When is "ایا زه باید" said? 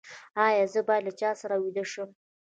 0.47-1.03